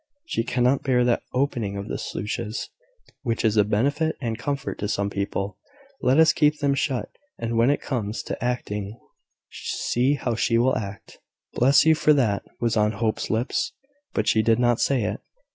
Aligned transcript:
She 0.25 0.43
cannot 0.43 0.81
bear 0.81 1.03
that 1.05 1.21
opening 1.31 1.77
of 1.77 1.87
the 1.87 1.99
sluices, 1.99 2.71
which 3.21 3.45
is 3.45 3.55
a 3.55 3.63
benefit 3.63 4.15
and 4.19 4.35
comfort 4.35 4.79
to 4.79 4.87
some 4.87 5.11
people. 5.11 5.59
Let 6.01 6.17
us 6.17 6.33
keep 6.33 6.57
them 6.57 6.73
shut, 6.73 7.11
and 7.37 7.55
when 7.55 7.69
it 7.69 7.83
comes 7.83 8.23
to 8.23 8.43
acting, 8.43 8.99
see 9.51 10.15
how 10.15 10.33
she 10.33 10.57
will 10.57 10.75
act!" 10.75 11.19
"Bless 11.53 11.85
you 11.85 11.93
for 11.93 12.13
that!" 12.13 12.41
was 12.59 12.75
on 12.75 12.93
Hope's 12.93 13.29
lips; 13.29 13.73
but 14.11 14.27
he 14.29 14.41
did 14.41 14.57
not 14.57 14.79
say 14.81 15.03
it. 15.03 15.21